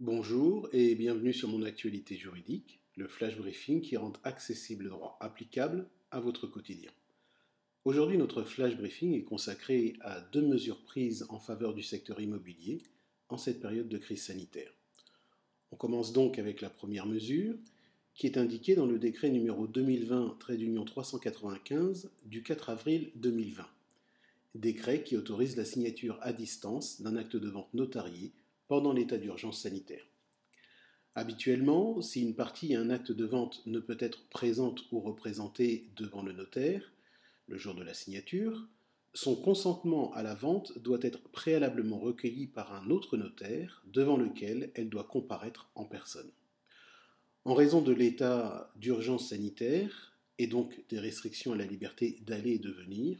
[0.00, 5.16] Bonjour et bienvenue sur mon actualité juridique, le flash briefing qui rend accessible le droit
[5.20, 6.90] applicable à votre quotidien.
[7.84, 12.82] Aujourd'hui, notre flash briefing est consacré à deux mesures prises en faveur du secteur immobilier
[13.28, 14.72] en cette période de crise sanitaire.
[15.70, 17.54] On commence donc avec la première mesure
[18.14, 23.64] qui est indiquée dans le décret numéro 2020-395 du 4 avril 2020.
[24.56, 28.32] Décret qui autorise la signature à distance d'un acte de vente notarié
[28.68, 30.04] pendant l'état d'urgence sanitaire.
[31.16, 35.88] Habituellement, si une partie et un acte de vente ne peut être présente ou représentée
[35.96, 36.92] devant le notaire
[37.46, 38.66] le jour de la signature,
[39.12, 44.72] son consentement à la vente doit être préalablement recueilli par un autre notaire devant lequel
[44.74, 46.30] elle doit comparaître en personne.
[47.44, 52.58] En raison de l'état d'urgence sanitaire et donc des restrictions à la liberté d'aller et
[52.58, 53.18] de venir,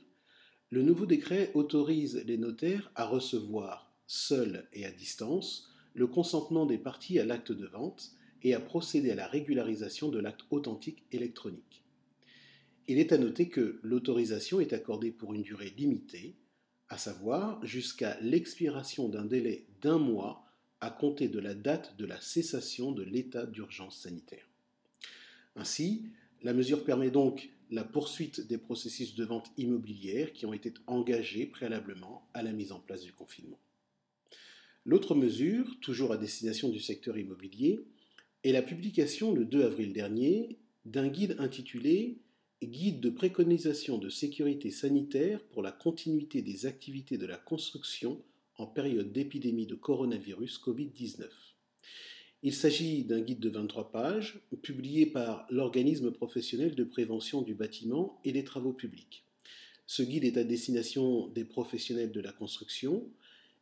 [0.70, 6.78] le nouveau décret autorise les notaires à recevoir seul et à distance, le consentement des
[6.78, 11.82] parties à l'acte de vente et à procéder à la régularisation de l'acte authentique électronique.
[12.86, 16.36] Il est à noter que l'autorisation est accordée pour une durée limitée,
[16.88, 20.44] à savoir jusqu'à l'expiration d'un délai d'un mois
[20.80, 24.46] à compter de la date de la cessation de l'état d'urgence sanitaire.
[25.56, 26.04] Ainsi,
[26.42, 31.46] la mesure permet donc la poursuite des processus de vente immobilière qui ont été engagés
[31.46, 33.58] préalablement à la mise en place du confinement.
[34.84, 37.80] L'autre mesure, toujours à destination du secteur immobilier,
[38.42, 42.18] est la publication le 2 avril dernier d'un guide intitulé
[42.62, 48.22] Guide de préconisation de sécurité sanitaire pour la continuité des activités de la construction
[48.56, 51.28] en période d'épidémie de coronavirus Covid-19.
[52.42, 58.20] Il s'agit d'un guide de 23 pages, publié par l'organisme professionnel de prévention du bâtiment
[58.24, 59.24] et des travaux publics.
[59.86, 63.10] Ce guide est à destination des professionnels de la construction,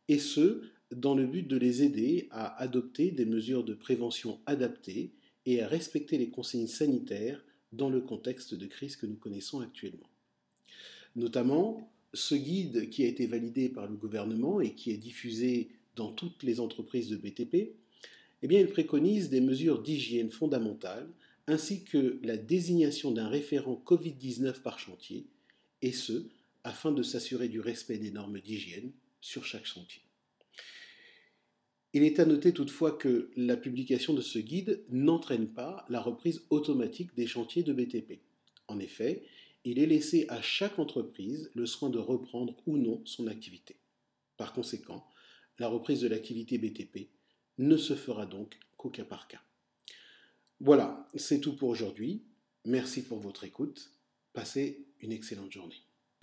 [0.07, 0.61] et ce,
[0.95, 5.11] dans le but de les aider à adopter des mesures de prévention adaptées
[5.45, 10.09] et à respecter les consignes sanitaires dans le contexte de crise que nous connaissons actuellement.
[11.15, 16.11] Notamment, ce guide qui a été validé par le gouvernement et qui est diffusé dans
[16.11, 17.75] toutes les entreprises de BTP,
[18.43, 21.09] eh bien, il préconise des mesures d'hygiène fondamentales
[21.47, 25.25] ainsi que la désignation d'un référent Covid-19 par chantier,
[25.81, 26.27] et ce,
[26.63, 30.01] afin de s'assurer du respect des normes d'hygiène sur chaque chantier.
[31.93, 36.41] Il est à noter toutefois que la publication de ce guide n'entraîne pas la reprise
[36.49, 38.19] automatique des chantiers de BTP.
[38.67, 39.23] En effet,
[39.63, 43.77] il est laissé à chaque entreprise le soin de reprendre ou non son activité.
[44.37, 45.07] Par conséquent,
[45.59, 47.09] la reprise de l'activité BTP
[47.59, 49.41] ne se fera donc qu'au cas par cas.
[50.59, 52.23] Voilà, c'est tout pour aujourd'hui.
[52.65, 53.91] Merci pour votre écoute.
[54.33, 55.83] Passez une excellente journée.